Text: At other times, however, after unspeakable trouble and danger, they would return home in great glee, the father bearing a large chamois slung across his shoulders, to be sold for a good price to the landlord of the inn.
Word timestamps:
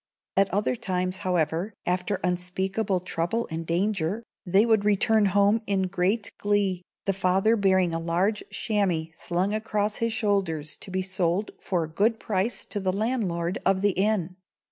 At 0.35 0.51
other 0.51 0.75
times, 0.75 1.17
however, 1.19 1.75
after 1.85 2.19
unspeakable 2.23 3.01
trouble 3.01 3.47
and 3.51 3.67
danger, 3.67 4.23
they 4.47 4.65
would 4.65 4.83
return 4.83 5.25
home 5.25 5.61
in 5.67 5.83
great 5.83 6.31
glee, 6.39 6.81
the 7.05 7.13
father 7.13 7.55
bearing 7.55 7.93
a 7.93 7.99
large 7.99 8.43
chamois 8.49 9.11
slung 9.13 9.53
across 9.53 9.97
his 9.97 10.11
shoulders, 10.11 10.75
to 10.77 10.89
be 10.89 11.03
sold 11.03 11.51
for 11.59 11.83
a 11.83 11.87
good 11.93 12.19
price 12.19 12.65
to 12.65 12.79
the 12.79 12.91
landlord 12.91 13.59
of 13.63 13.81
the 13.83 13.91
inn. 13.91 14.37